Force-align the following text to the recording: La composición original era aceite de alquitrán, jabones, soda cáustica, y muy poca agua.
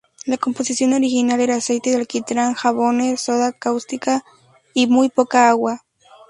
La 0.25 0.35
composición 0.39 0.93
original 0.93 1.39
era 1.41 1.57
aceite 1.57 1.91
de 1.91 1.97
alquitrán, 1.97 2.55
jabones, 2.55 3.21
soda 3.21 3.51
cáustica, 3.51 4.23
y 4.73 4.87
muy 4.87 5.09
poca 5.09 5.47
agua. 5.47 5.85